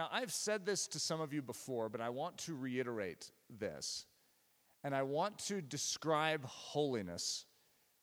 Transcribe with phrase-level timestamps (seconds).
[0.00, 4.06] Now, I've said this to some of you before, but I want to reiterate this.
[4.82, 7.44] And I want to describe holiness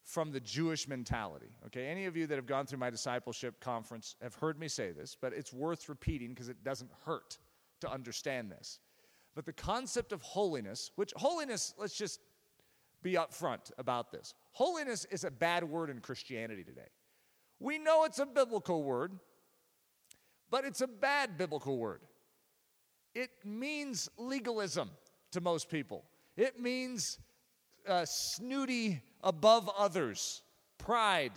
[0.04, 1.47] from the Jewish mentality.
[1.65, 4.91] Okay, any of you that have gone through my discipleship conference have heard me say
[4.91, 7.39] this, but it's worth repeating because it doesn't hurt
[7.82, 8.77] to understand this.
[9.34, 12.20] But the concept of holiness, which holiness, let's just
[13.02, 14.36] be upfront about this.
[14.52, 16.89] Holiness is a bad word in Christianity today.
[17.59, 19.14] We know it's a biblical word,
[20.50, 22.02] but it's a bad biblical word.
[23.13, 24.91] It means legalism
[25.31, 27.20] to most people, it means
[27.88, 30.41] uh, snooty above others,
[30.77, 31.31] pride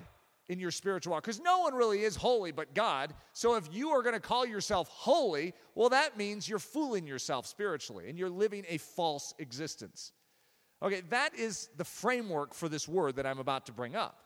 [0.49, 1.23] in your spiritual walk.
[1.23, 3.15] Because no one really is holy but God.
[3.33, 7.47] So if you are going to call yourself holy, well, that means you're fooling yourself
[7.47, 10.13] spiritually and you're living a false existence.
[10.83, 14.19] Okay, that is the framework for this word that I'm about to bring up.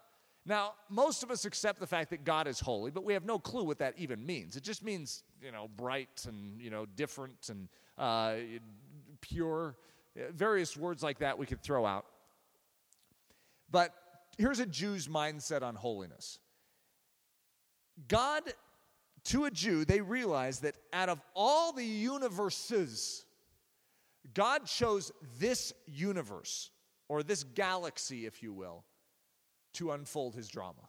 [0.47, 3.39] Now, most of us accept the fact that God is holy, but we have no
[3.39, 4.57] clue what that even means.
[4.57, 8.35] It just means, you know, bright and, you know, different and uh,
[9.23, 9.77] pure.
[10.33, 12.05] Various words like that we could throw out.
[13.71, 13.95] But
[14.37, 16.39] here's a Jew's mindset on holiness
[18.07, 18.43] God,
[19.25, 23.25] to a Jew, they realize that out of all the universes,
[24.35, 26.71] God chose this universe,
[27.09, 28.85] or this galaxy, if you will,
[29.75, 30.89] to unfold his drama.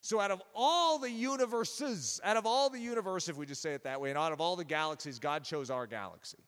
[0.00, 3.72] So, out of all the universes, out of all the universe, if we just say
[3.72, 6.44] it that way, and out of all the galaxies, God chose our galaxy.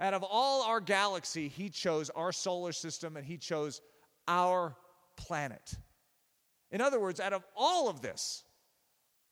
[0.00, 3.82] Out of all our galaxy, He chose our solar system and He chose
[4.26, 4.74] our
[5.16, 5.74] planet.
[6.70, 8.42] In other words, out of all of this,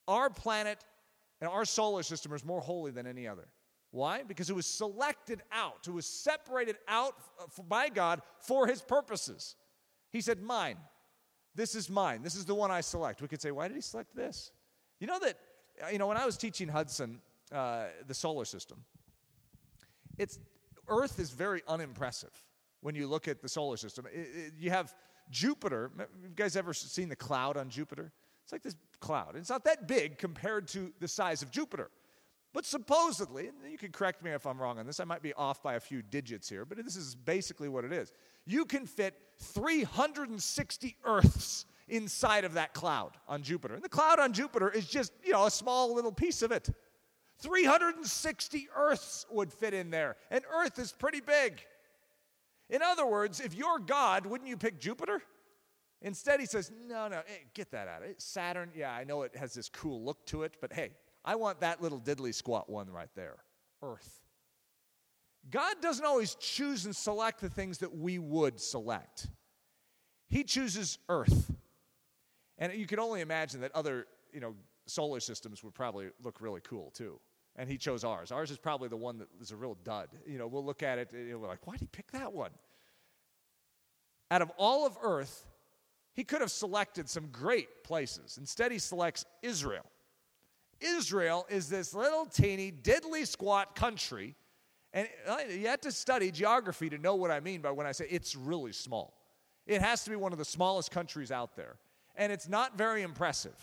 [0.06, 0.84] our planet
[1.40, 3.48] and our solar system is more holy than any other.
[3.90, 4.22] Why?
[4.22, 7.14] Because it was selected out, it was separated out
[7.68, 9.56] by God for His purposes.
[10.10, 10.76] He said, Mine.
[11.60, 12.22] This is mine.
[12.22, 13.20] This is the one I select.
[13.20, 14.50] We could say, why did he select this?
[14.98, 15.36] You know that,
[15.92, 17.20] you know, when I was teaching Hudson
[17.52, 18.82] uh, the solar system,
[20.16, 20.38] it's,
[20.88, 22.30] Earth is very unimpressive
[22.80, 24.06] when you look at the solar system.
[24.10, 24.94] It, it, you have
[25.28, 25.90] Jupiter.
[26.22, 28.10] You guys ever seen the cloud on Jupiter?
[28.42, 29.36] It's like this cloud.
[29.36, 31.90] It's not that big compared to the size of Jupiter.
[32.52, 35.62] But supposedly, you can correct me if I'm wrong on this, I might be off
[35.62, 38.12] by a few digits here, but this is basically what it is.
[38.44, 43.74] You can fit 360 Earths inside of that cloud on Jupiter.
[43.74, 46.68] And the cloud on Jupiter is just, you know, a small little piece of it.
[47.38, 51.60] 360 Earths would fit in there, and Earth is pretty big.
[52.68, 55.22] In other words, if you're God, wouldn't you pick Jupiter?
[56.02, 58.20] Instead, he says, No, no, hey, get that out of it.
[58.20, 60.90] Saturn, yeah, I know it has this cool look to it, but hey,
[61.24, 63.36] I want that little diddly squat one right there
[63.82, 64.20] Earth.
[65.50, 69.28] God doesn't always choose and select the things that we would select,
[70.28, 71.52] He chooses Earth.
[72.58, 74.54] And you can only imagine that other, you know,
[74.86, 77.18] solar systems would probably look really cool too.
[77.56, 78.30] And he chose ours.
[78.30, 80.08] Ours is probably the one that is a real dud.
[80.26, 82.50] You know, we'll look at it and we're like, why did he pick that one?
[84.30, 85.46] Out of all of Earth,
[86.12, 88.36] he could have selected some great places.
[88.38, 89.86] Instead, he selects Israel.
[90.80, 94.34] Israel is this little teeny, diddly squat country.
[94.92, 97.92] And uh, you have to study geography to know what I mean by when I
[97.92, 99.14] say it's really small.
[99.66, 101.76] It has to be one of the smallest countries out there.
[102.16, 103.54] And it's not very impressive.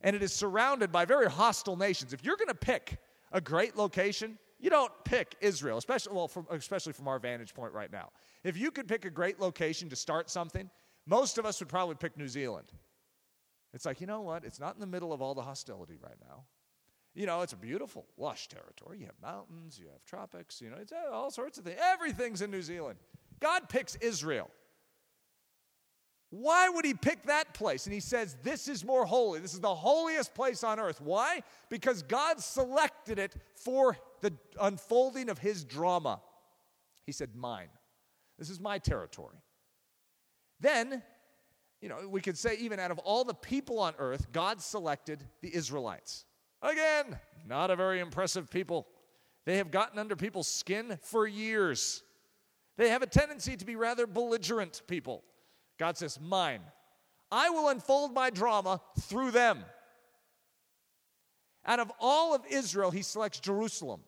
[0.00, 2.12] And it is surrounded by very hostile nations.
[2.12, 2.98] If you're going to pick
[3.32, 7.72] a great location, you don't pick Israel, especially, well, from, especially from our vantage point
[7.72, 8.10] right now.
[8.42, 10.70] If you could pick a great location to start something,
[11.06, 12.72] most of us would probably pick New Zealand.
[13.72, 14.44] It's like, you know what?
[14.44, 16.44] It's not in the middle of all the hostility right now.
[17.14, 18.98] You know, it's a beautiful, lush territory.
[18.98, 21.78] You have mountains, you have tropics, you know, it's uh, all sorts of things.
[21.82, 22.98] Everything's in New Zealand.
[23.40, 24.50] God picks Israel.
[26.30, 27.86] Why would he pick that place?
[27.86, 29.40] And he says, This is more holy.
[29.40, 31.00] This is the holiest place on earth.
[31.00, 31.42] Why?
[31.68, 36.20] Because God selected it for the unfolding of his drama.
[37.04, 37.68] He said, Mine.
[38.38, 39.36] This is my territory.
[40.60, 41.02] Then,
[41.82, 45.24] you know, we could say, even out of all the people on earth, God selected
[45.42, 46.24] the Israelites.
[46.62, 48.86] Again, not a very impressive people.
[49.46, 52.02] They have gotten under people's skin for years.
[52.76, 55.24] They have a tendency to be rather belligerent people.
[55.78, 56.60] God says, Mine.
[57.32, 59.64] I will unfold my drama through them.
[61.64, 64.00] Out of all of Israel, he selects Jerusalem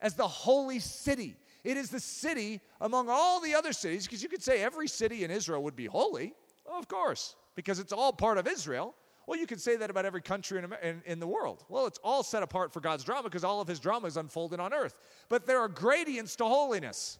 [0.00, 1.36] as the holy city.
[1.64, 5.24] It is the city among all the other cities, because you could say every city
[5.24, 6.34] in Israel would be holy.
[6.66, 8.94] Of course, because it's all part of Israel.
[9.26, 11.64] Well, you could say that about every country in, in, in, the world.
[11.68, 14.58] Well, it's all set apart for God's drama because all of his drama is unfolded
[14.58, 14.96] on earth.
[15.28, 17.18] But there are gradients to holiness.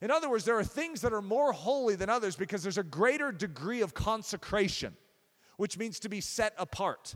[0.00, 2.82] In other words, there are things that are more holy than others because there's a
[2.82, 4.94] greater degree of consecration,
[5.56, 7.14] which means to be set apart.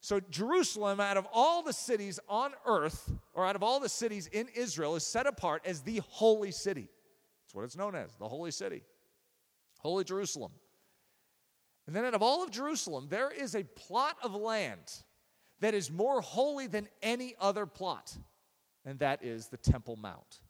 [0.00, 4.26] So, Jerusalem, out of all the cities on earth, or out of all the cities
[4.28, 6.88] in Israel, is set apart as the holy city.
[7.44, 8.82] That's what it's known as, the holy city.
[9.78, 10.52] Holy Jerusalem.
[11.86, 14.92] And then, out of all of Jerusalem, there is a plot of land
[15.60, 18.16] that is more holy than any other plot,
[18.84, 20.40] and that is the Temple Mount.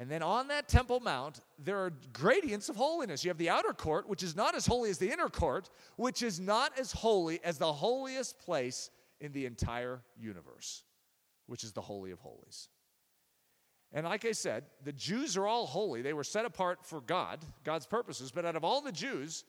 [0.00, 3.24] And then on that Temple Mount, there are gradients of holiness.
[3.24, 6.22] You have the outer court, which is not as holy as the inner court, which
[6.22, 10.82] is not as holy as the holiest place in the entire universe,
[11.46, 12.68] which is the Holy of Holies.
[13.94, 16.00] And like I said, the Jews are all holy.
[16.00, 18.30] They were set apart for God, God's purposes.
[18.30, 19.44] But out of all the Jews,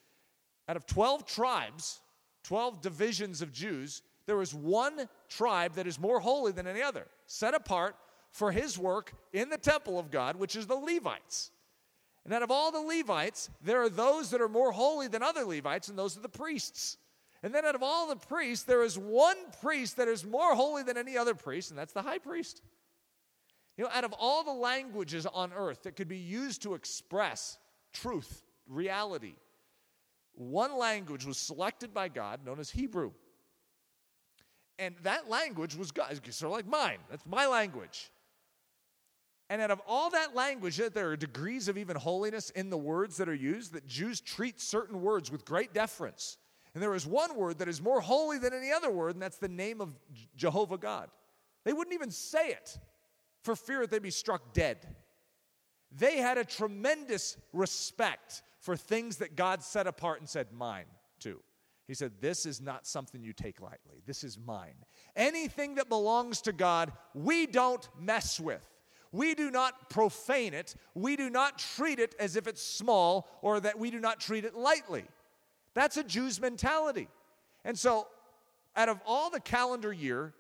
[0.68, 2.02] out of 12 tribes,
[2.44, 7.08] 12 divisions of Jews, there is one tribe that is more holy than any other,
[7.26, 7.96] set apart
[8.32, 11.52] for his work in the temple of God, which is the Levites.
[12.26, 15.44] And out of all the Levites, there are those that are more holy than other
[15.44, 16.98] Levites, and those are the priests.
[17.44, 20.84] And then out of all the priests, there is one priest that is more holy
[20.84, 22.62] than any other priest, and that's the high priest.
[23.78, 27.58] You know, out of all the languages on earth that could be used to express
[27.92, 29.34] truth, reality,
[30.36, 33.12] one language was selected by God known as Hebrew.
[34.80, 36.98] And that language was God, sort of like mine.
[37.10, 38.12] That's my language.
[39.50, 43.18] And out of all that language, there are degrees of even holiness in the words
[43.18, 46.38] that are used, that Jews treat certain words with great deference.
[46.74, 49.38] And there is one word that is more holy than any other word, and that's
[49.38, 49.90] the name of
[50.36, 51.10] Jehovah God.
[51.66, 52.80] They wouldn't even say it
[53.44, 54.88] for fear that they'd be struck dead.
[55.92, 60.86] They had a tremendous respect for things that God set apart and said, Mine
[61.20, 61.40] too.
[61.88, 64.02] He said, This is not something you take lightly.
[64.06, 64.76] This is mine.
[65.16, 68.68] Anything that belongs to God, we don't mess with.
[69.12, 70.76] We do not profane it.
[70.96, 74.44] We do not treat it as if it's small or that we do not treat
[74.44, 75.04] it lightly.
[75.76, 77.10] That's a Jew's mentality.
[77.64, 78.08] And so,
[78.76, 80.34] out of all the calendar year,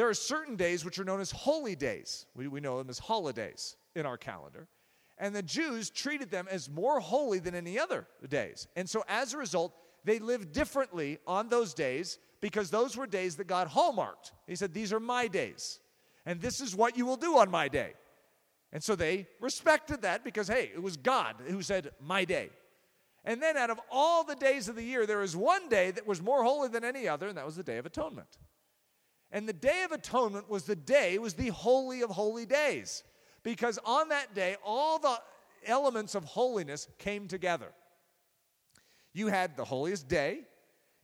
[0.00, 2.24] there are certain days which are known as holy days.
[2.34, 4.66] We, we know them as holidays in our calendar.
[5.18, 8.66] And the Jews treated them as more holy than any other days.
[8.76, 9.74] And so, as a result,
[10.04, 14.32] they lived differently on those days because those were days that God hallmarked.
[14.46, 15.80] He said, These are my days
[16.26, 17.94] and this is what you will do on my day.
[18.72, 22.50] And so they respected that because, hey, it was God who said, my day.
[23.24, 26.06] And then out of all the days of the year, there is one day that
[26.06, 28.38] was more holy than any other, and that was the Day of Atonement.
[29.32, 33.04] And the Day of Atonement was the day, was the holy of holy days.
[33.42, 35.18] Because on that day, all the
[35.66, 37.72] elements of holiness came together.
[39.12, 40.40] You had the holiest day,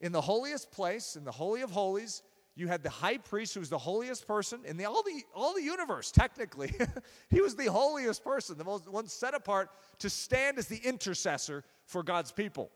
[0.00, 2.23] in the holiest place, in the Holy of Holies,
[2.55, 5.55] you had the high priest who was the holiest person in the, all, the, all
[5.55, 6.75] the universe, technically.
[7.31, 11.64] he was the holiest person, the most one set apart to stand as the intercessor
[11.84, 12.70] for God's people.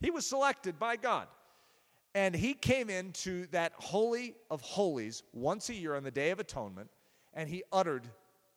[0.00, 1.28] He was selected by God.
[2.14, 6.38] And he came into that holy of holies once a year on the Day of
[6.38, 6.90] Atonement,
[7.32, 8.06] and he uttered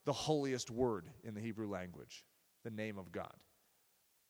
[0.03, 2.25] the holiest word in the Hebrew language,
[2.63, 3.33] the name of God.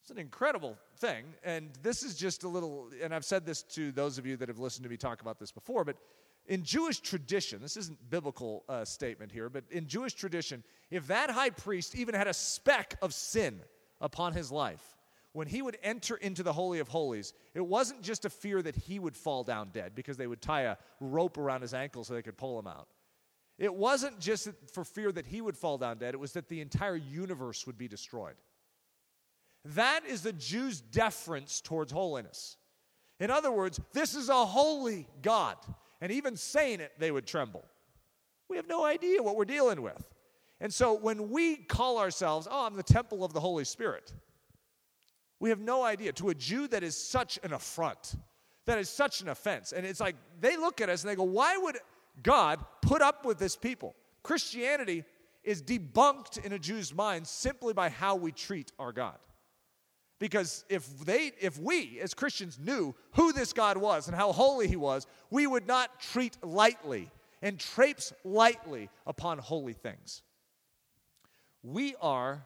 [0.02, 1.26] It's an incredible thing.
[1.44, 4.48] And this is just a little, and I've said this to those of you that
[4.48, 5.98] have listened to me talk about this before, but
[6.46, 11.32] in Jewish tradition, this isn't biblical uh, statement here, but in Jewish tradition, if that
[11.32, 13.60] high priest even had a speck of sin
[14.00, 14.95] upon his life,
[15.36, 18.74] when he would enter into the Holy of Holies, it wasn't just a fear that
[18.74, 22.14] he would fall down dead because they would tie a rope around his ankle so
[22.14, 22.88] they could pull him out.
[23.60, 26.62] It wasn't just for fear that he would fall down dead, it was that the
[26.62, 28.36] entire universe would be destroyed.
[29.66, 32.56] That is the Jews' deference towards holiness.
[33.20, 35.58] In other words, this is a holy God
[36.00, 37.66] and even saying it, they would tremble.
[38.48, 40.14] We have no idea what we're dealing with.
[40.62, 44.14] And so when we call ourselves, oh, I'm the temple of the Holy Spirit,
[45.40, 46.12] we have no idea.
[46.14, 48.16] To a Jew, that is such an affront,
[48.66, 49.74] that is such an offense.
[49.74, 51.78] And it's like they look at us and they go, why would
[52.24, 53.96] God put up with this people?
[54.24, 55.04] Christianity
[55.44, 59.18] is debunked in a Jew's mind simply by how we treat our God.
[60.18, 64.68] Because if they if we as Christians knew who this God was and how holy
[64.68, 67.12] he was, we would not treat lightly
[67.42, 70.24] and traipse lightly upon holy things.
[71.62, 72.46] We are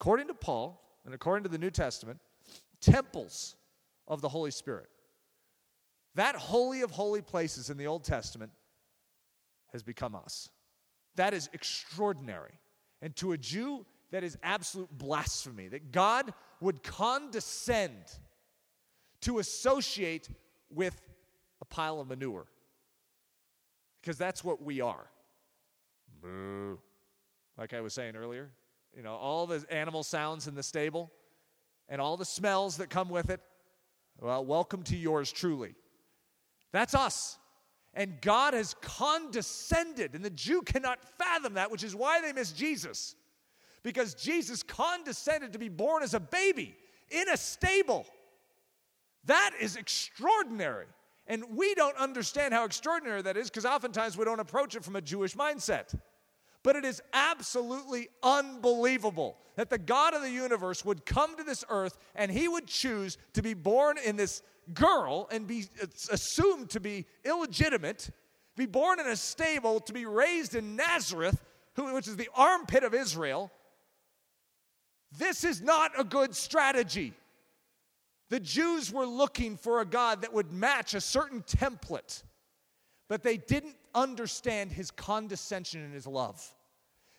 [0.00, 2.20] according to Paul and according to the New Testament
[2.80, 3.56] temples
[4.06, 4.88] of the Holy Spirit.
[6.14, 8.50] That holy of holy places in the Old Testament
[9.72, 10.50] has become us.
[11.14, 12.58] That is extraordinary.
[13.02, 15.68] And to a Jew, that is absolute blasphemy.
[15.68, 17.94] That God would condescend
[19.22, 20.28] to associate
[20.70, 21.00] with
[21.60, 22.46] a pile of manure.
[24.00, 25.06] Because that's what we are.
[26.22, 26.76] Moo.
[27.58, 28.50] Like I was saying earlier,
[28.96, 31.12] you know, all the animal sounds in the stable
[31.88, 33.40] and all the smells that come with it.
[34.18, 35.74] Well, welcome to yours truly.
[36.72, 37.38] That's us.
[37.92, 42.52] And God has condescended, and the Jew cannot fathom that, which is why they miss
[42.52, 43.14] Jesus.
[43.82, 46.74] Because Jesus condescended to be born as a baby
[47.10, 48.06] in a stable.
[49.24, 50.86] That is extraordinary.
[51.26, 54.96] And we don't understand how extraordinary that is because oftentimes we don't approach it from
[54.96, 55.94] a Jewish mindset.
[56.66, 61.64] But it is absolutely unbelievable that the God of the universe would come to this
[61.68, 64.42] earth and he would choose to be born in this
[64.74, 68.10] girl and be uh, assumed to be illegitimate,
[68.56, 71.40] be born in a stable, to be raised in Nazareth,
[71.78, 73.52] which is the armpit of Israel.
[75.16, 77.12] This is not a good strategy.
[78.28, 82.24] The Jews were looking for a God that would match a certain template,
[83.08, 86.54] but they didn't understand his condescension and his love.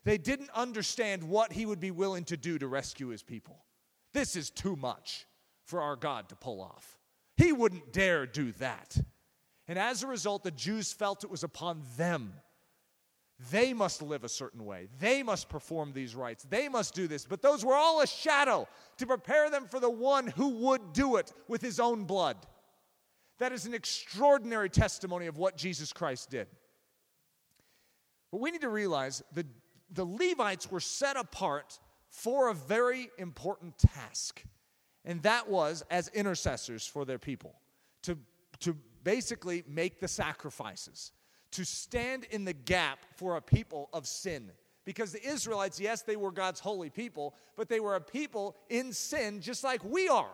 [0.08, 3.66] They didn't understand what he would be willing to do to rescue his people.
[4.14, 5.28] This is too much
[5.66, 6.98] for our God to pull off.
[7.36, 8.98] He wouldn't dare do that.
[9.68, 12.32] And as a result, the Jews felt it was upon them
[13.52, 14.88] they must live a certain way.
[14.98, 16.46] They must perform these rites.
[16.50, 17.26] They must do this.
[17.26, 18.66] But those were all a shadow
[18.98, 22.38] to prepare them for the one who would do it with his own blood.
[23.40, 26.48] That is an extraordinary testimony of what Jesus Christ did.
[28.32, 29.46] But we need to realize that
[29.90, 31.80] the Levites were set apart
[32.10, 34.44] for a very important task,
[35.06, 37.56] and that was as intercessors for their people
[38.04, 38.18] to,
[38.60, 41.12] to basically make the sacrifices
[41.52, 44.52] to stand in the gap for a people of sin.
[44.86, 48.94] Because the Israelites, yes, they were God's holy people, but they were a people in
[48.94, 50.32] sin just like we are.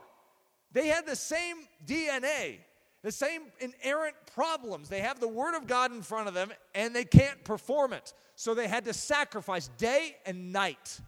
[0.72, 2.60] They had the same DNA,
[3.04, 4.90] the same inerrant problems.
[4.90, 8.14] They have the Word of God in front of them and they can't perform it.
[8.36, 11.00] So they had to sacrifice day and night.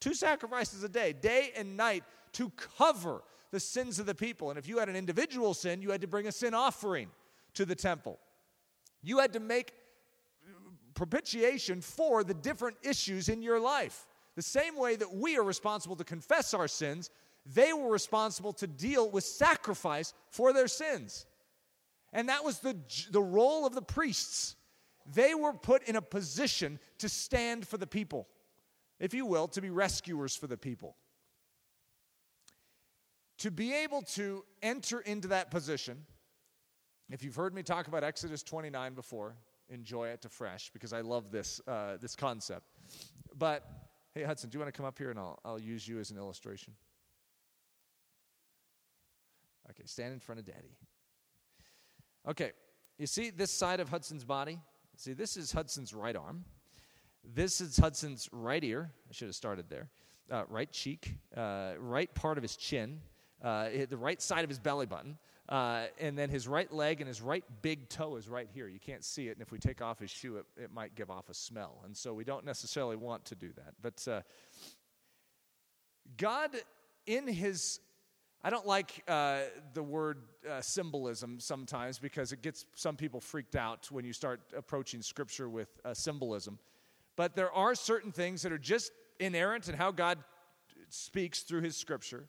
[0.00, 4.50] Two sacrifices a day, day and night, to cover the sins of the people.
[4.50, 7.08] And if you had an individual sin, you had to bring a sin offering
[7.54, 8.18] to the temple.
[9.02, 9.72] You had to make
[10.94, 14.06] propitiation for the different issues in your life.
[14.36, 17.10] The same way that we are responsible to confess our sins,
[17.46, 21.24] they were responsible to deal with sacrifice for their sins.
[22.12, 22.76] And that was the,
[23.10, 24.56] the role of the priests.
[25.14, 28.28] They were put in a position to stand for the people,
[28.98, 30.96] if you will, to be rescuers for the people.
[33.38, 36.04] To be able to enter into that position,
[37.10, 39.36] if you've heard me talk about Exodus 29 before,
[39.70, 42.66] enjoy it to fresh because I love this, uh, this concept.
[43.36, 43.64] But
[44.14, 46.10] hey, Hudson, do you want to come up here and I'll, I'll use you as
[46.10, 46.72] an illustration?
[49.70, 50.76] Okay, stand in front of daddy.
[52.28, 52.52] Okay,
[52.98, 54.60] you see this side of Hudson's body?
[54.96, 56.44] See, this is Hudson's right arm.
[57.24, 58.90] This is Hudson's right ear.
[59.08, 59.88] I should have started there.
[60.30, 63.00] Uh, right cheek, uh, right part of his chin,
[63.42, 65.16] uh, the right side of his belly button.
[65.48, 68.68] Uh, and then his right leg and his right big toe is right here.
[68.68, 71.10] You can't see it, and if we take off his shoe, it, it might give
[71.10, 71.80] off a smell.
[71.86, 73.72] And so we don't necessarily want to do that.
[73.80, 74.20] But uh,
[76.18, 76.50] God,
[77.06, 77.80] in his
[78.42, 79.40] I don't like uh,
[79.74, 84.40] the word uh, symbolism sometimes because it gets some people freaked out when you start
[84.56, 86.58] approaching Scripture with uh, symbolism.
[87.16, 90.18] But there are certain things that are just inerrant in how God
[90.88, 92.28] speaks through His Scripture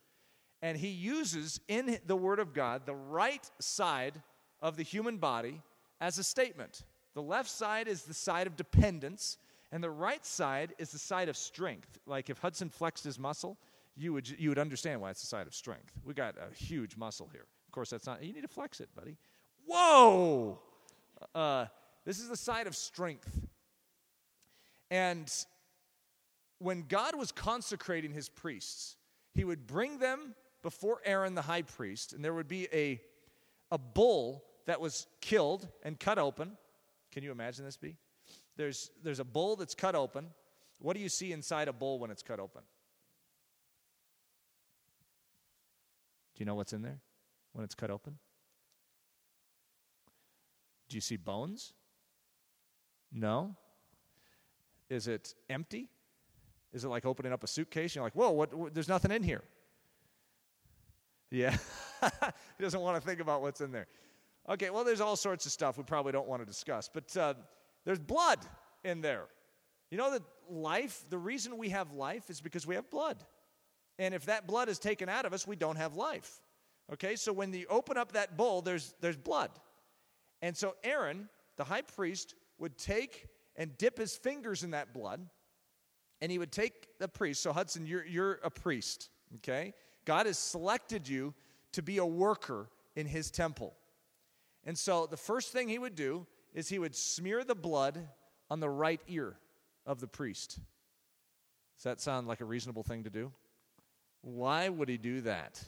[0.61, 4.21] and he uses in the Word of God the right side
[4.61, 5.61] of the human body
[6.01, 6.83] as a statement.
[7.13, 9.37] The left side is the side of dependence,
[9.71, 11.99] and the right side is the side of strength.
[12.05, 13.57] Like if Hudson flexed his muscle,
[14.00, 15.94] you would, you would understand why it's the side of strength.
[16.06, 17.46] We got a huge muscle here.
[17.68, 19.18] Of course, that's not, you need to flex it, buddy.
[19.68, 20.60] Whoa!
[21.36, 21.65] Uh,
[22.06, 23.48] this is the side of strength.
[24.89, 25.32] And
[26.60, 28.96] when God was consecrating his priests,
[29.34, 33.01] he would bring them before Aaron the high priest, and there would be a,
[33.72, 36.58] a bull that was killed and cut open.
[37.12, 37.98] Can you imagine this, Be
[38.56, 40.27] There's, there's a bull that's cut open.
[40.79, 42.62] What do you see inside a bull when it's cut open?
[46.39, 47.01] Do you know what's in there
[47.51, 48.17] when it's cut open?
[50.88, 51.74] Do you see bones?
[53.12, 53.58] No.
[54.89, 55.89] Is it empty?
[56.72, 57.93] Is it like opening up a suitcase?
[57.93, 59.43] You're like, whoa, what, what, there's nothing in here.
[61.29, 61.58] Yeah.
[62.01, 63.88] he doesn't want to think about what's in there.
[64.48, 67.34] Okay, well, there's all sorts of stuff we probably don't want to discuss, but uh,
[67.84, 68.39] there's blood
[68.86, 69.25] in there.
[69.91, 73.25] You know that life, the reason we have life is because we have blood.
[74.00, 76.41] And if that blood is taken out of us, we don't have life.
[76.91, 79.51] Okay, so when you open up that bowl, there's, there's blood.
[80.41, 85.27] And so Aaron, the high priest, would take and dip his fingers in that blood,
[86.22, 87.44] and he would take the priest.
[87.44, 89.74] So, Hudson, you're, you're a priest, okay?
[90.06, 91.34] God has selected you
[91.74, 93.75] to be a worker in his temple.
[94.65, 98.08] And so the first thing he would do is he would smear the blood
[98.50, 99.36] on the right ear
[99.86, 100.60] of the priest.
[101.77, 103.32] Does that sound like a reasonable thing to do?
[104.21, 105.63] Why would he do that?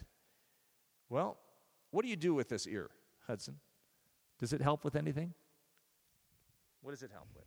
[1.08, 1.38] Well,
[1.90, 2.90] what do you do with this ear,
[3.26, 3.56] Hudson?
[4.38, 5.34] Does it help with anything?
[6.82, 7.44] What does it help with?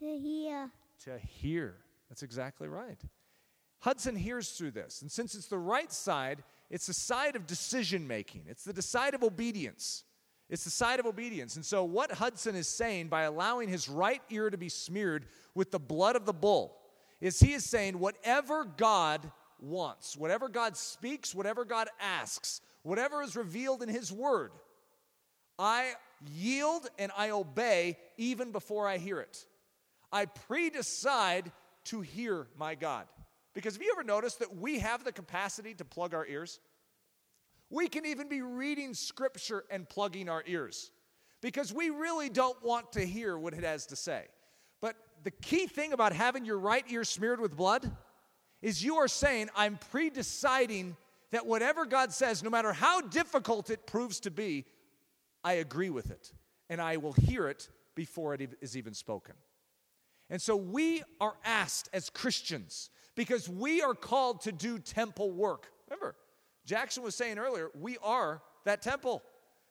[0.00, 0.70] To hear.
[1.04, 1.76] To hear.
[2.08, 3.00] That's exactly right.
[3.80, 5.02] Hudson hears through this.
[5.02, 9.14] And since it's the right side, it's the side of decision making, it's the side
[9.14, 10.04] of obedience.
[10.50, 11.56] It's the side of obedience.
[11.56, 15.24] And so, what Hudson is saying by allowing his right ear to be smeared
[15.54, 16.76] with the blood of the bull
[17.20, 19.30] is he is saying, whatever God
[19.60, 24.52] wants, whatever God speaks, whatever God asks, whatever is revealed in his word,
[25.58, 25.92] I
[26.32, 29.46] yield and I obey even before I hear it.
[30.12, 31.50] I pre-decide
[31.84, 33.06] to hear my God.
[33.54, 36.60] Because have you ever noticed that we have the capacity to plug our ears?
[37.70, 40.90] We can even be reading scripture and plugging our ears
[41.40, 44.26] because we really don't want to hear what it has to say.
[44.80, 47.90] But the key thing about having your right ear smeared with blood
[48.64, 50.96] is you are saying, I'm pre deciding
[51.32, 54.64] that whatever God says, no matter how difficult it proves to be,
[55.44, 56.32] I agree with it
[56.70, 59.34] and I will hear it before it is even spoken.
[60.30, 65.70] And so we are asked as Christians because we are called to do temple work.
[65.90, 66.16] Remember,
[66.64, 69.22] Jackson was saying earlier, we are that temple.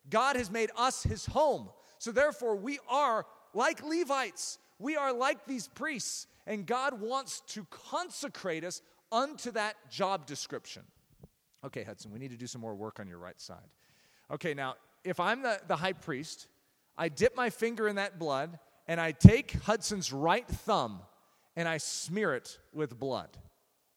[0.07, 1.69] God has made us his home.
[1.97, 4.59] So therefore, we are like Levites.
[4.77, 6.27] We are like these priests.
[6.45, 8.81] And God wants to consecrate us
[9.11, 10.83] unto that job description.
[11.65, 13.69] Okay, Hudson, we need to do some more work on your right side.
[14.31, 16.47] Okay, now, if I'm the, the high priest,
[16.97, 20.99] I dip my finger in that blood and I take Hudson's right thumb
[21.55, 23.29] and I smear it with blood.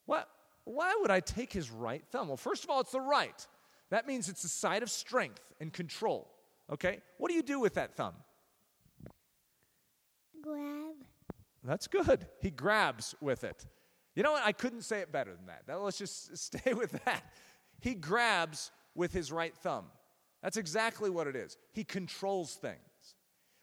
[0.05, 0.29] What?
[0.65, 2.29] Why would I take his right thumb?
[2.29, 3.47] Well, first of all, it's the right.
[3.91, 6.29] That means it's the side of strength and control.
[6.73, 7.01] Okay?
[7.19, 8.15] What do you do with that thumb?
[10.43, 10.95] Grab.
[11.67, 12.27] That's good.
[12.41, 13.67] He grabs with it.
[14.15, 14.43] You know what?
[14.45, 15.81] I couldn't say it better than that.
[15.81, 17.23] Let's just stay with that.
[17.81, 19.87] He grabs with his right thumb.
[20.43, 21.57] That's exactly what it is.
[21.73, 22.79] He controls things.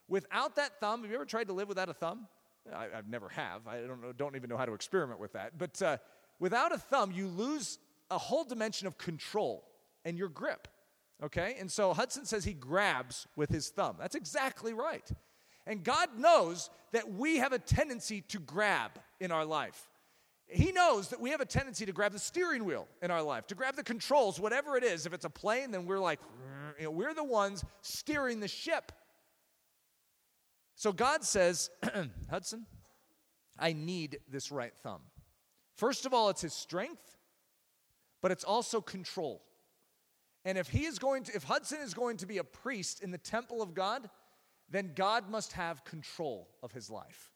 [0.08, 2.28] Without that thumb, have you ever tried to live without a thumb?
[2.72, 3.66] I, have never have.
[3.66, 5.58] I don't know, don't even know how to experiment with that.
[5.58, 5.96] But uh,
[6.38, 7.78] without a thumb, you lose
[8.10, 9.64] a whole dimension of control
[10.04, 10.68] and your grip.
[11.22, 11.56] Okay?
[11.58, 13.96] And so Hudson says he grabs with his thumb.
[13.98, 15.08] That's exactly right.
[15.66, 19.88] And God knows that we have a tendency to grab in our life.
[20.46, 23.46] He knows that we have a tendency to grab the steering wheel in our life,
[23.46, 25.06] to grab the controls, whatever it is.
[25.06, 26.20] If it's a plane, then we're like,
[26.78, 28.92] you know, we're the ones steering the ship.
[30.76, 31.70] So God says,
[32.30, 32.66] Hudson,
[33.58, 35.00] I need this right thumb.
[35.76, 37.16] First of all, it's his strength,
[38.20, 39.42] but it's also control.
[40.44, 43.10] And if he is going to, if Hudson is going to be a priest in
[43.10, 44.10] the temple of God,
[44.70, 47.30] then God must have control of his life.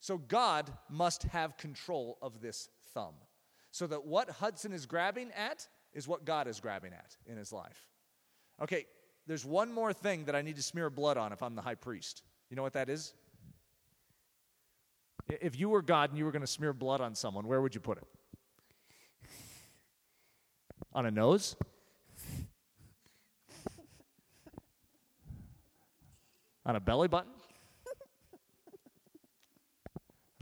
[0.00, 3.14] So God must have control of this thumb.
[3.70, 7.52] So that what Hudson is grabbing at is what God is grabbing at in his
[7.52, 7.88] life.
[8.60, 8.86] Okay,
[9.26, 11.76] there's one more thing that I need to smear blood on if I'm the high
[11.76, 12.22] priest.
[12.50, 13.14] You know what that is?
[15.28, 17.74] If you were God and you were going to smear blood on someone, where would
[17.74, 18.04] you put it?
[20.92, 21.56] On a nose?
[26.64, 27.32] On a belly button?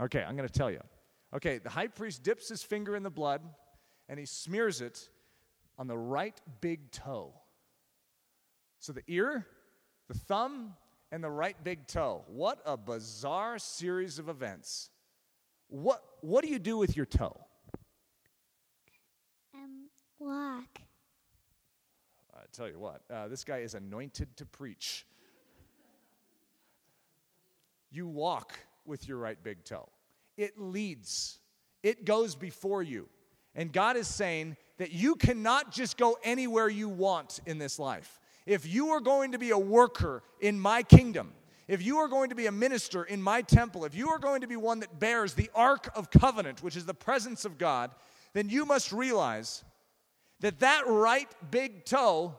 [0.01, 0.81] Okay, I'm going to tell you.
[1.31, 3.41] Okay, the high priest dips his finger in the blood
[4.09, 5.09] and he smears it
[5.77, 7.33] on the right big toe.
[8.79, 9.45] So the ear,
[10.07, 10.73] the thumb,
[11.11, 12.23] and the right big toe.
[12.27, 14.89] What a bizarre series of events.
[15.67, 17.39] What, what do you do with your toe?
[19.53, 20.81] Um, walk.
[22.33, 25.05] I tell you what, uh, this guy is anointed to preach.
[27.91, 28.53] You walk
[28.85, 29.89] with your right big toe,
[30.37, 31.39] it leads,
[31.83, 33.09] it goes before you.
[33.53, 38.19] And God is saying that you cannot just go anywhere you want in this life.
[38.45, 41.33] If you are going to be a worker in my kingdom,
[41.67, 44.41] if you are going to be a minister in my temple, if you are going
[44.41, 47.91] to be one that bears the Ark of Covenant, which is the presence of God,
[48.33, 49.63] then you must realize
[50.39, 52.35] that that right big toe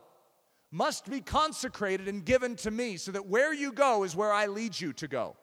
[0.71, 4.47] must be consecrated and given to me so that where you go is where I
[4.47, 5.37] lead you to go.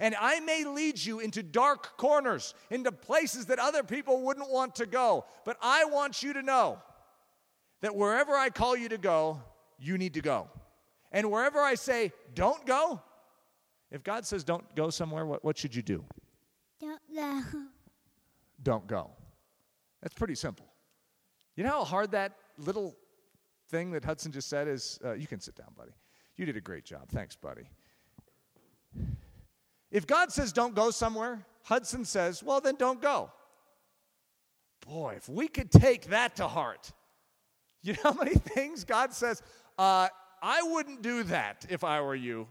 [0.00, 4.74] And I may lead you into dark corners, into places that other people wouldn't want
[4.76, 5.24] to go.
[5.44, 6.82] But I want you to know
[7.80, 9.40] that wherever I call you to go,
[9.78, 10.48] you need to go.
[11.12, 13.00] And wherever I say, don't go,
[13.90, 16.04] if God says don't go somewhere, what, what should you do?
[16.80, 17.42] Don't go.
[18.62, 19.10] Don't go.
[20.02, 20.66] That's pretty simple.
[21.56, 22.96] You know how hard that little
[23.70, 24.98] thing that Hudson just said is?
[25.04, 25.92] Uh, you can sit down, buddy.
[26.36, 27.08] You did a great job.
[27.10, 27.68] Thanks, buddy.
[29.94, 33.30] If God says don't go somewhere, Hudson says, well, then don't go.
[34.84, 36.92] Boy, if we could take that to heart.
[37.86, 39.42] You know how many things God says,
[39.78, 40.08] uh,
[40.42, 42.48] I wouldn't do that if I were you.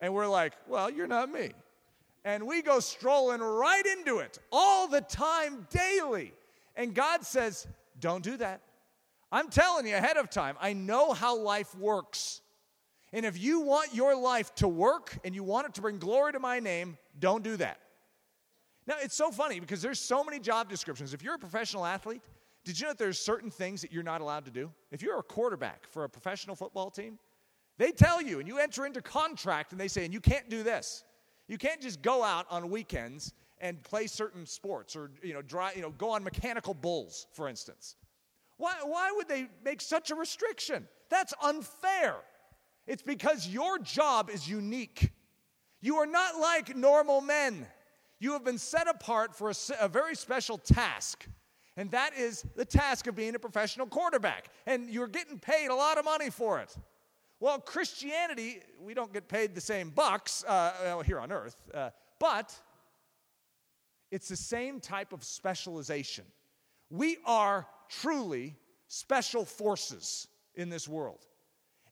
[0.00, 1.50] And we're like, well, you're not me.
[2.24, 6.32] And we go strolling right into it all the time, daily.
[6.76, 7.66] And God says,
[8.00, 8.62] don't do that.
[9.30, 12.40] I'm telling you ahead of time, I know how life works.
[13.12, 16.32] And if you want your life to work and you want it to bring glory
[16.32, 17.80] to my name, don't do that.
[18.86, 21.12] Now, it's so funny because there's so many job descriptions.
[21.12, 22.22] If you're a professional athlete,
[22.64, 24.70] did you know that there's certain things that you're not allowed to do?
[24.90, 27.18] If you're a quarterback for a professional football team,
[27.78, 30.62] they tell you and you enter into contract and they say, and you can't do
[30.62, 31.04] this.
[31.48, 35.76] You can't just go out on weekends and play certain sports or you know, drive,
[35.76, 37.96] you know, go on mechanical bulls, for instance.
[38.56, 40.86] Why, why would they make such a restriction?
[41.08, 42.16] That's unfair.
[42.90, 45.12] It's because your job is unique.
[45.80, 47.68] You are not like normal men.
[48.18, 51.24] You have been set apart for a, a, very special task,
[51.76, 54.48] and that is the task of being a professional quarterback.
[54.66, 56.76] And you're getting paid a lot of money for it.
[57.38, 62.52] Well, Christianity, we don't get paid the same bucks uh, here on earth, uh, but
[64.10, 66.24] it's the same type of specialization.
[66.90, 68.56] We are truly
[68.88, 70.26] special forces
[70.56, 71.28] in this world.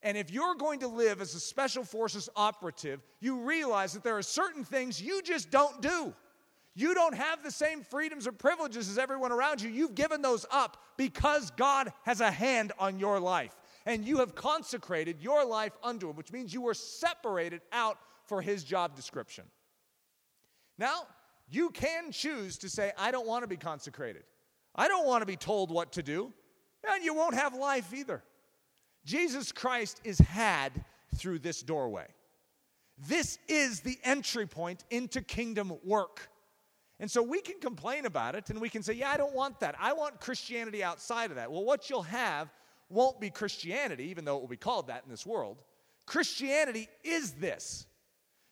[0.02, 4.16] And if you're going to live as a special forces operative, you realize that there
[4.16, 6.14] are certain things you just don't do.
[6.74, 9.68] You don't have the same freedoms or privileges as everyone around you.
[9.68, 13.56] You've given those up because God has a hand on your life.
[13.84, 18.40] And you have consecrated your life unto Him, which means you were separated out for
[18.40, 19.44] His job description.
[20.78, 21.08] Now,
[21.50, 24.22] you can choose to say, I don't want to be consecrated.
[24.74, 26.32] I don't want to be told what to do.
[26.88, 28.22] And you won't have life either.
[29.04, 30.84] Jesus Christ is had
[31.16, 32.06] through this doorway.
[33.06, 36.28] This is the entry point into kingdom work.
[37.00, 39.60] And so we can complain about it and we can say, yeah, I don't want
[39.60, 39.76] that.
[39.78, 41.50] I want Christianity outside of that.
[41.50, 42.52] Well, what you'll have
[42.88, 45.62] won't be Christianity, even though it will be called that in this world.
[46.06, 47.86] Christianity is this.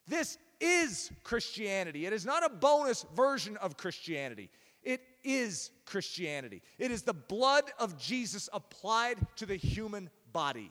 [0.07, 2.07] This is Christianity.
[2.07, 4.51] It is not a bonus version of Christianity.
[4.83, 6.63] It is Christianity.
[6.79, 10.71] It is the blood of Jesus applied to the human body,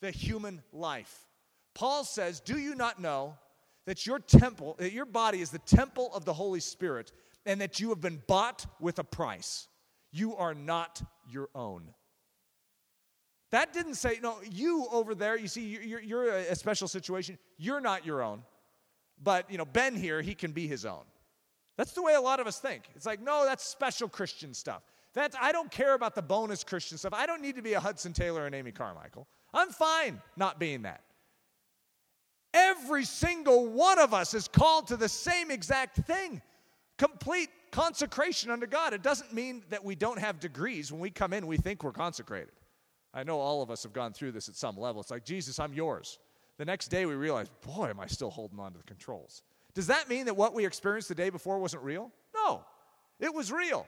[0.00, 1.26] the human life.
[1.74, 3.36] Paul says, Do you not know
[3.84, 7.12] that your temple, that your body is the temple of the Holy Spirit,
[7.44, 9.68] and that you have been bought with a price?
[10.12, 11.82] You are not your own.
[13.50, 17.36] That didn't say, no, you over there, you see, you're, you're a special situation.
[17.58, 18.44] You're not your own.
[19.22, 21.04] But, you know, Ben here, he can be his own.
[21.76, 22.84] That's the way a lot of us think.
[22.96, 24.82] It's like, no, that's special Christian stuff.
[25.14, 27.12] That's, I don't care about the bonus Christian stuff.
[27.14, 29.26] I don't need to be a Hudson Taylor and Amy Carmichael.
[29.52, 31.02] I'm fine not being that.
[32.54, 36.42] Every single one of us is called to the same exact thing
[36.98, 38.92] complete consecration under God.
[38.92, 40.92] It doesn't mean that we don't have degrees.
[40.92, 42.52] When we come in, we think we're consecrated.
[43.14, 45.00] I know all of us have gone through this at some level.
[45.00, 46.18] It's like, Jesus, I'm yours.
[46.58, 49.42] The next day we realize, boy, am I still holding on to the controls.
[49.74, 52.10] Does that mean that what we experienced the day before wasn't real?
[52.34, 52.64] No,
[53.18, 53.86] it was real.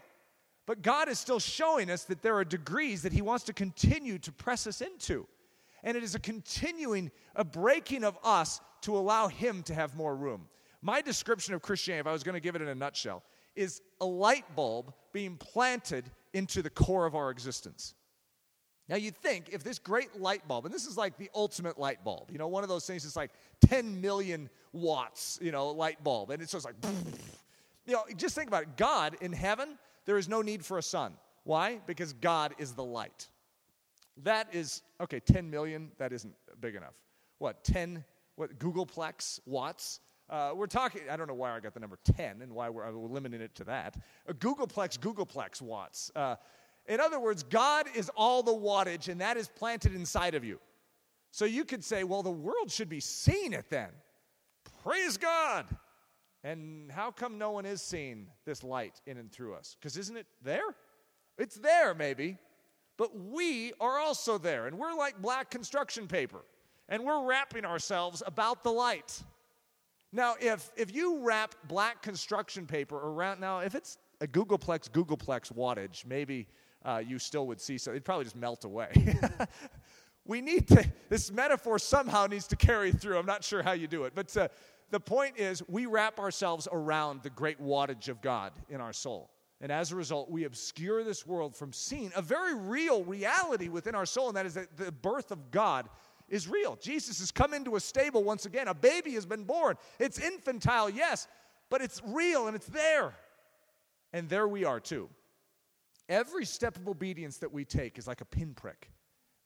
[0.66, 4.18] But God is still showing us that there are degrees that He wants to continue
[4.18, 5.26] to press us into.
[5.82, 10.16] And it is a continuing, a breaking of us to allow Him to have more
[10.16, 10.48] room.
[10.80, 13.22] My description of Christianity, if I was going to give it in a nutshell,
[13.54, 17.94] is a light bulb being planted into the core of our existence.
[18.88, 22.04] Now, you'd think if this great light bulb, and this is like the ultimate light
[22.04, 23.30] bulb, you know, one of those things that's like
[23.66, 26.74] 10 million watts, you know, light bulb, and it's just like,
[27.86, 28.76] you know, just think about it.
[28.76, 31.14] God in heaven, there is no need for a sun.
[31.44, 31.80] Why?
[31.86, 33.28] Because God is the light.
[34.22, 36.94] That is, okay, 10 million, that isn't big enough.
[37.38, 38.04] What, 10,
[38.36, 40.00] what, googolplex watts?
[40.30, 42.90] Uh, we're talking, I don't know why I got the number 10 and why we're,
[42.92, 43.96] we're limiting it to that.
[44.26, 46.10] A googolplex, googolplex watts.
[46.14, 46.36] Uh,
[46.86, 50.60] in other words, God is all the wattage, and that is planted inside of you.
[51.30, 53.88] So you could say, well, the world should be seeing it then.
[54.82, 55.66] Praise God.
[56.44, 59.76] And how come no one is seeing this light in and through us?
[59.80, 60.76] Because isn't it there?
[61.38, 62.36] It's there, maybe.
[62.96, 66.44] But we are also there, and we're like black construction paper,
[66.88, 69.20] and we're wrapping ourselves about the light.
[70.12, 75.52] Now, if, if you wrap black construction paper around, now, if it's a googolplex, googolplex
[75.52, 76.46] wattage, maybe
[76.84, 78.90] uh, you still would see so it'd probably just melt away.
[80.24, 83.18] we need to, this metaphor somehow needs to carry through.
[83.18, 84.12] I'm not sure how you do it.
[84.14, 84.48] But uh,
[84.94, 89.28] the point is, we wrap ourselves around the great wattage of God in our soul.
[89.60, 93.96] And as a result, we obscure this world from seeing a very real reality within
[93.96, 95.88] our soul, and that is that the birth of God
[96.28, 96.76] is real.
[96.76, 98.68] Jesus has come into a stable once again.
[98.68, 99.74] A baby has been born.
[99.98, 101.26] It's infantile, yes,
[101.70, 103.16] but it's real and it's there.
[104.12, 105.08] And there we are too.
[106.08, 108.92] Every step of obedience that we take is like a pinprick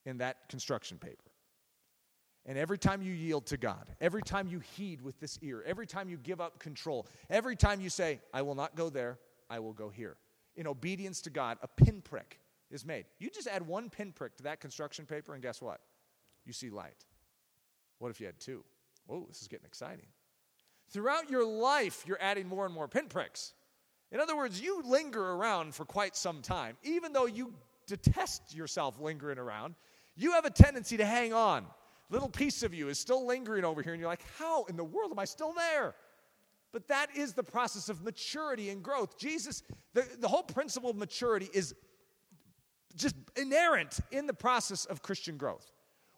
[0.04, 1.27] in that construction paper.
[2.48, 5.86] And every time you yield to God, every time you heed with this ear, every
[5.86, 9.18] time you give up control, every time you say, I will not go there,
[9.50, 10.16] I will go here,
[10.56, 13.04] in obedience to God, a pinprick is made.
[13.18, 15.80] You just add one pinprick to that construction paper, and guess what?
[16.46, 17.04] You see light.
[17.98, 18.64] What if you had two?
[19.06, 20.06] Whoa, this is getting exciting.
[20.88, 23.52] Throughout your life, you're adding more and more pinpricks.
[24.10, 26.78] In other words, you linger around for quite some time.
[26.82, 27.52] Even though you
[27.86, 29.74] detest yourself lingering around,
[30.16, 31.66] you have a tendency to hang on
[32.10, 34.84] little piece of you is still lingering over here, and you're like, how in the
[34.84, 35.94] world am I still there?
[36.72, 39.18] But that is the process of maturity and growth.
[39.18, 39.62] Jesus,
[39.94, 41.74] the, the whole principle of maturity is
[42.94, 45.72] just inerrant in the process of Christian growth.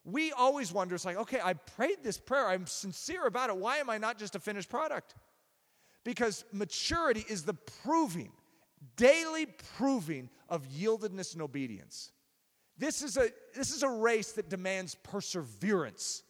[0.04, 3.56] We always wonder, it's like, okay, I prayed this prayer, I'm sincere about it.
[3.56, 5.14] Why am I not just a finished product?
[6.04, 8.32] Because maturity is the proving,
[8.96, 12.12] daily proving of yieldedness and obedience.
[12.80, 16.22] This is a, this is a race that demands perseverance.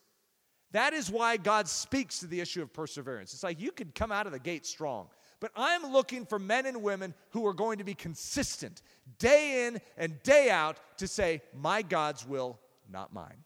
[0.72, 3.32] That is why God speaks to the issue of perseverance.
[3.32, 5.06] It's like you could come out of the gate strong,
[5.38, 8.82] but I'm looking for men and women who are going to be consistent
[9.20, 12.58] day in and day out to say, My God's will,
[12.90, 13.44] not mine.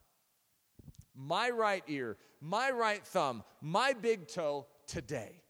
[1.15, 5.43] My right ear, my right thumb, my big toe today.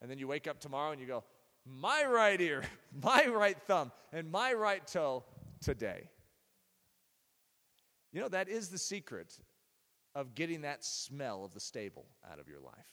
[0.00, 1.24] And then you wake up tomorrow and you go,
[1.66, 2.62] My right ear,
[3.02, 5.24] my right thumb, and my right toe
[5.60, 6.10] today.
[8.14, 9.36] You know, that is the secret
[10.14, 12.86] of getting that smell of the stable out of your life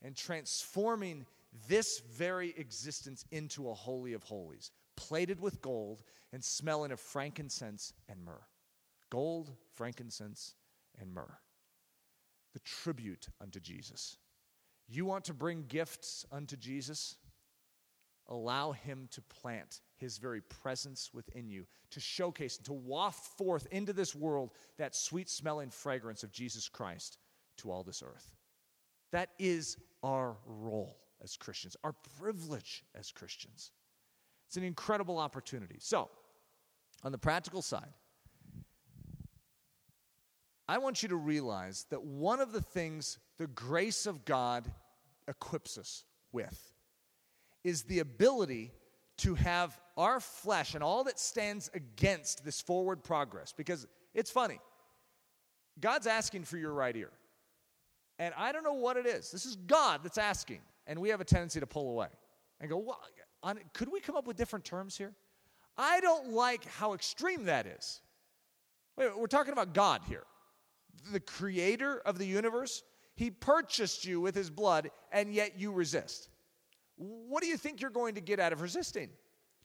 [0.00, 1.26] and transforming
[1.68, 7.92] this very existence into a holy of holies, plated with gold and smelling of frankincense
[8.08, 8.46] and myrrh.
[9.10, 10.54] Gold, frankincense,
[11.00, 11.38] and myrrh.
[12.52, 14.18] The tribute unto Jesus.
[14.88, 17.16] You want to bring gifts unto Jesus?
[18.30, 23.66] Allow him to plant his very presence within you, to showcase and to waft forth
[23.72, 27.18] into this world that sweet smelling fragrance of Jesus Christ
[27.58, 28.32] to all this earth.
[29.10, 33.72] That is our role as Christians, our privilege as Christians.
[34.46, 35.76] It's an incredible opportunity.
[35.80, 36.08] So,
[37.02, 37.92] on the practical side,
[40.68, 44.70] I want you to realize that one of the things the grace of God
[45.26, 46.69] equips us with
[47.64, 48.72] is the ability
[49.18, 53.52] to have our flesh and all that stands against this forward progress.
[53.56, 54.58] Because it's funny,
[55.78, 57.10] God's asking for your right ear.
[58.18, 59.30] And I don't know what it is.
[59.30, 60.60] This is God that's asking.
[60.86, 62.08] And we have a tendency to pull away
[62.60, 63.00] and go, well,
[63.42, 65.12] on, could we come up with different terms here?
[65.76, 68.02] I don't like how extreme that is.
[68.96, 70.24] Wait, we're talking about God here,
[71.12, 72.82] the creator of the universe.
[73.16, 76.28] He purchased you with his blood, and yet you resist.
[77.00, 79.08] What do you think you're going to get out of resisting?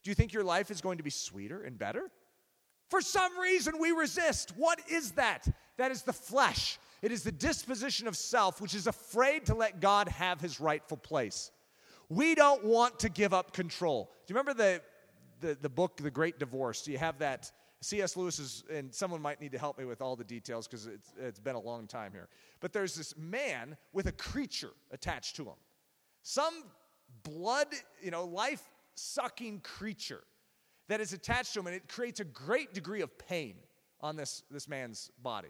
[0.02, 2.10] Do you think your life is going to be sweeter and better?
[2.88, 4.52] For some reason, we resist.
[4.56, 5.46] What is that?
[5.76, 6.78] That is the flesh.
[7.02, 10.96] It is the disposition of self, which is afraid to let God have his rightful
[10.96, 11.50] place.
[12.08, 14.10] We don't want to give up control.
[14.26, 14.80] Do you remember the,
[15.40, 16.82] the, the book, The Great Divorce?
[16.82, 17.50] Do you have that?
[17.82, 18.16] C.S.
[18.16, 21.12] Lewis is, and someone might need to help me with all the details because it's,
[21.20, 22.28] it's been a long time here.
[22.60, 25.56] But there's this man with a creature attached to him.
[26.22, 26.64] Some
[27.22, 27.68] blood,
[28.02, 28.62] you know, life
[28.94, 30.22] sucking creature
[30.88, 33.54] that is attached to him, and it creates a great degree of pain
[34.00, 35.48] on this, this man's body.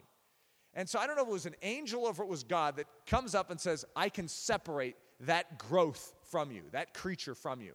[0.75, 2.77] And so I don't know if it was an angel or if it was God
[2.77, 7.61] that comes up and says, I can separate that growth from you, that creature from
[7.61, 7.73] you.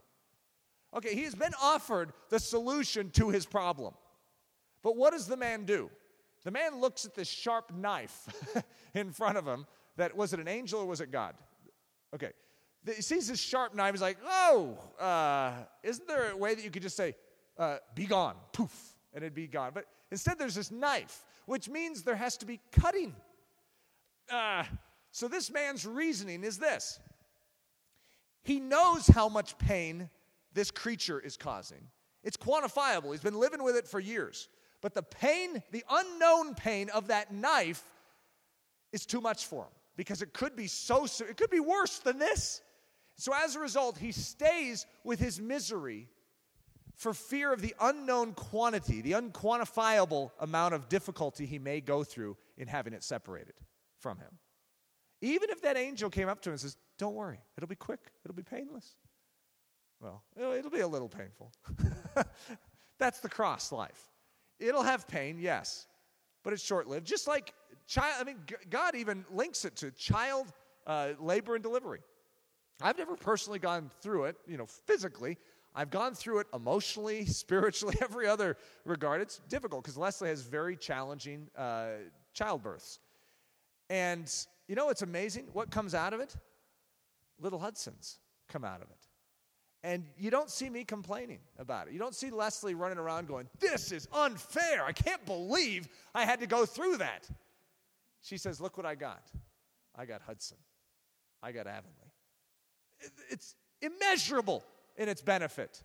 [0.96, 3.94] Okay, he has been offered the solution to his problem.
[4.84, 5.90] But what does the man do?
[6.44, 8.28] The man looks at this sharp knife
[8.94, 9.66] in front of him
[9.98, 11.36] that was it an angel or was it God?
[12.14, 12.32] Okay,
[12.86, 13.94] he sees this sharp knife.
[13.94, 17.16] He's like, oh, uh, isn't there a way that you could just say,
[17.58, 19.72] uh, be gone, poof, and it'd be gone?
[19.74, 23.16] But instead, there's this knife, which means there has to be cutting.
[24.32, 24.64] Uh,
[25.12, 27.00] so this man's reasoning is this
[28.44, 30.10] he knows how much pain
[30.54, 31.88] this creature is causing.
[32.24, 33.12] It's quantifiable.
[33.12, 34.50] He's been living with it for years.
[34.82, 37.84] But the pain, the unknown pain of that knife,
[38.92, 42.18] is too much for him because it could be so, it could be worse than
[42.18, 42.62] this.
[43.18, 46.10] So as a result, he stays with his misery
[46.96, 52.38] for fear of the unknown quantity, the unquantifiable amount of difficulty he may go through
[52.58, 53.56] in having it separated
[54.00, 54.38] from him.
[55.22, 58.00] Even if that angel came up to him and says, Don't worry, it'll be quick,
[58.24, 58.96] it'll be painless.
[60.00, 61.52] Well, it'll be a little painful.
[63.00, 64.10] That's the cross life.
[64.60, 65.88] It'll have pain, yes,
[66.44, 67.06] but it's short lived.
[67.06, 67.54] Just like
[67.88, 68.38] child, I mean,
[68.70, 70.54] God even links it to child
[70.88, 72.02] uh, labor and delivery.
[72.82, 75.38] I've never personally gone through it, you know, physically.
[75.74, 79.22] I've gone through it emotionally, spiritually, every other regard.
[79.22, 81.92] It's difficult because Leslie has very challenging uh,
[82.38, 83.00] childbirths.
[83.90, 84.34] And
[84.68, 85.48] you know what's amazing?
[85.54, 86.36] What comes out of it?
[87.40, 89.08] Little Hudsons come out of it.
[89.84, 91.94] And you don't see me complaining about it.
[91.94, 94.86] You don't see Leslie running around going, This is unfair.
[94.86, 97.28] I can't believe I had to go through that.
[98.22, 99.24] She says, Look what I got.
[99.96, 100.58] I got Hudson.
[101.42, 102.01] I got Avonlea.
[103.30, 104.64] It's immeasurable
[104.98, 105.84] in its benefit.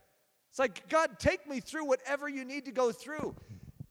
[0.50, 3.35] It's like, God, take me through whatever you need to go through.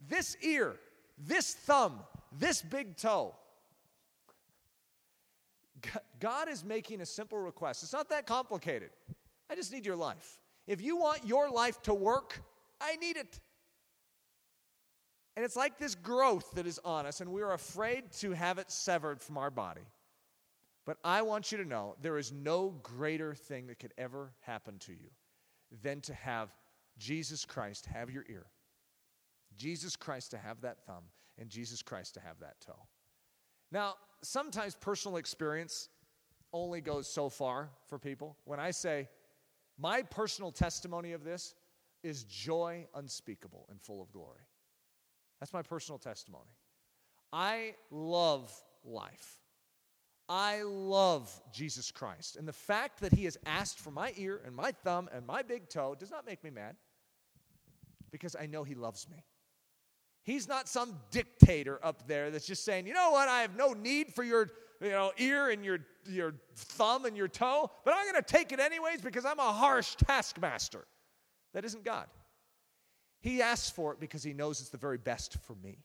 [0.07, 0.75] This ear,
[1.17, 1.99] this thumb,
[2.37, 3.35] this big toe.
[6.19, 7.83] God is making a simple request.
[7.83, 8.89] It's not that complicated.
[9.49, 10.39] I just need your life.
[10.67, 12.41] If you want your life to work,
[12.81, 13.39] I need it.
[15.35, 18.71] And it's like this growth that is on us, and we're afraid to have it
[18.71, 19.81] severed from our body.
[20.85, 24.77] But I want you to know there is no greater thing that could ever happen
[24.79, 25.09] to you
[25.81, 26.53] than to have
[26.97, 28.45] Jesus Christ have your ear,
[29.57, 31.03] Jesus Christ to have that thumb,
[31.37, 32.87] and Jesus Christ to have that toe.
[33.71, 35.89] Now, sometimes personal experience
[36.53, 38.37] only goes so far for people.
[38.45, 39.09] When I say,
[39.77, 41.55] my personal testimony of this
[42.03, 44.47] is joy unspeakable and full of glory.
[45.39, 46.51] That's my personal testimony.
[47.33, 48.53] I love
[48.85, 49.41] life.
[50.27, 52.35] I love Jesus Christ.
[52.35, 55.43] And the fact that he has asked for my ear and my thumb and my
[55.43, 56.75] big toe does not make me mad
[58.11, 59.23] because I know he loves me.
[60.23, 63.73] He's not some dictator up there that's just saying, you know what, I have no
[63.73, 64.49] need for your
[64.81, 68.51] you know, ear and your, your thumb and your toe, but I'm going to take
[68.51, 70.85] it anyways because I'm a harsh taskmaster.
[71.53, 72.07] That isn't God.
[73.21, 75.79] He asks for it because he knows it's the very best for me.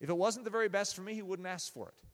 [0.00, 2.09] If it wasn't the very best for me, he wouldn't ask for it.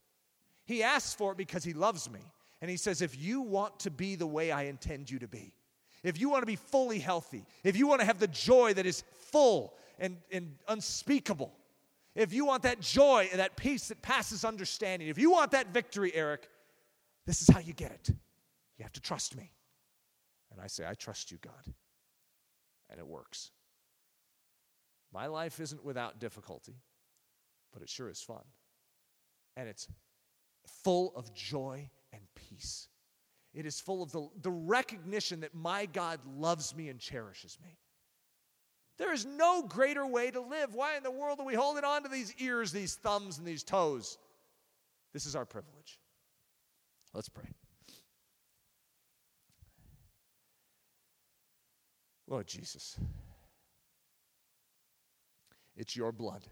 [0.67, 2.21] He asks for it because he loves me.
[2.61, 5.55] And he says, if you want to be the way I intend you to be,
[6.03, 8.87] if you want to be fully healthy, if you want to have the joy that
[8.87, 11.53] is full and, and unspeakable,
[12.15, 15.73] if you want that joy and that peace that passes understanding, if you want that
[15.73, 16.49] victory, Eric,
[17.27, 18.09] this is how you get it.
[18.79, 19.53] You have to trust me.
[20.51, 21.75] And I say, I trust you, God.
[22.89, 23.51] And it works.
[25.13, 26.77] My life isn't without difficulty,
[27.73, 28.45] but it sure is fun.
[29.57, 29.89] And it's
[30.85, 32.89] full of joy and peace.
[33.55, 37.79] It is full of the, the recognition that my God loves me and cherishes me.
[38.99, 40.75] There is no greater way to live.
[40.75, 43.63] Why in the world are we holding on to these ears, these thumbs, and these
[43.63, 44.19] toes?
[45.13, 45.99] This is our privilege.
[47.15, 47.49] Let's pray.
[52.29, 52.99] Lord Jesus,
[55.77, 56.45] it's your blood,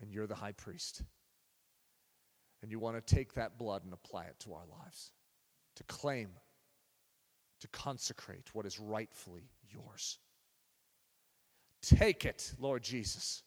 [0.00, 1.02] and you're the high priest.
[2.62, 5.12] And you want to take that blood and apply it to our lives,
[5.76, 6.30] to claim,
[7.60, 10.18] to consecrate what is rightfully yours.
[11.82, 13.42] Take it, Lord Jesus.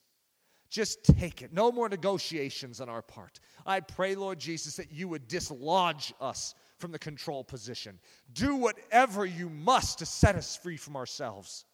[0.70, 1.52] Just take it.
[1.52, 3.42] No more negotiations on our part.
[3.66, 8.00] I pray, Lord Jesus, that you would dislodge us from the control position.
[8.34, 11.66] Do whatever you must to set us free from ourselves.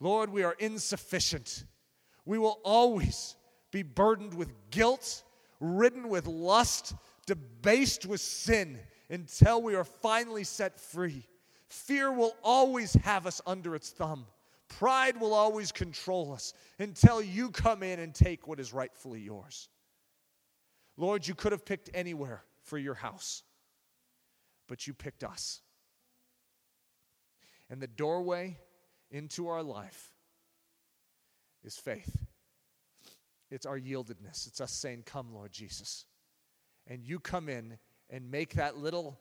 [0.00, 1.64] Lord, we are insufficient.
[2.24, 3.36] We will always
[3.70, 5.22] be burdened with guilt,
[5.62, 6.94] ridden with lust,
[7.26, 11.24] debased with sin until we are finally set free.
[11.68, 14.26] Fear will always have us under its thumb.
[14.68, 19.68] Pride will always control us until you come in and take what is rightfully yours.
[20.96, 23.42] Lord, you could have picked anywhere for your house,
[24.66, 25.60] but you picked us.
[27.70, 28.58] And the doorway
[29.10, 30.10] into our life
[31.64, 32.26] is faith.
[33.52, 34.46] It's our yieldedness.
[34.46, 36.06] It's us saying, Come, Lord Jesus.
[36.86, 39.20] And you come in and make that little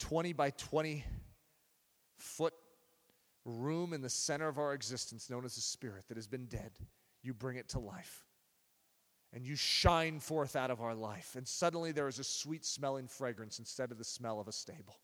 [0.00, 1.04] 20 by 20
[2.16, 2.54] foot
[3.44, 6.72] room in the center of our existence known as the Spirit that has been dead,
[7.22, 8.24] you bring it to life.
[9.32, 11.36] And you shine forth out of our life.
[11.36, 14.98] And suddenly there is a sweet smelling fragrance instead of the smell of a stable.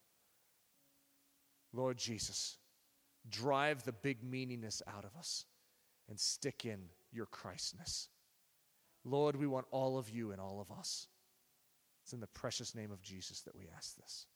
[1.72, 2.59] Lord Jesus,
[3.29, 5.45] drive the big meaningness out of us
[6.09, 8.09] and stick in your Christness.
[9.07, 11.07] Lord, we want all of you and all of us.
[12.03, 14.27] It's in the precious name of Jesus that we ask this.